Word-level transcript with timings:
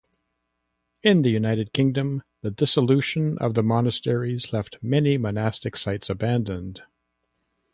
In 1.03 1.21
the 1.21 1.29
United 1.29 1.73
Kingdom, 1.73 2.23
the 2.41 2.49
Dissolution 2.49 3.37
of 3.37 3.53
the 3.53 3.61
Monasteries 3.61 4.51
left 4.51 4.77
many 4.81 5.15
monastic 5.19 5.77
sites 5.77 6.09
abandoned. 6.09 6.81